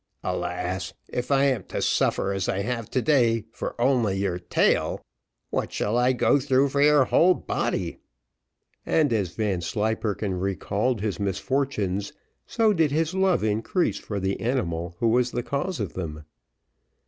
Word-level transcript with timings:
Alas! 0.23 0.95
if 1.09 1.29
I 1.29 1.43
am 1.43 1.63
to 1.65 1.79
suffer 1.79 2.33
as 2.33 2.49
I 2.49 2.63
have 2.63 2.89
to 2.89 3.03
day 3.03 3.45
for 3.51 3.79
only 3.79 4.17
your 4.17 4.39
tail, 4.39 5.05
what 5.51 5.71
shall 5.71 5.95
I 5.95 6.11
go 6.11 6.39
through 6.39 6.69
for 6.69 6.81
your 6.81 7.05
whole 7.05 7.35
body?" 7.35 7.99
And, 8.83 9.13
as 9.13 9.35
Vanslyperken 9.35 10.39
recalled 10.39 11.01
his 11.01 11.19
misfortunes, 11.19 12.13
so 12.47 12.73
did 12.73 12.89
his 12.89 13.13
love 13.13 13.43
increase 13.43 13.99
for 13.99 14.19
the 14.19 14.39
animal 14.39 14.95
who 14.99 15.07
was 15.07 15.29
the 15.29 15.43
cause 15.43 15.79
of 15.79 15.93
them. 15.93 16.23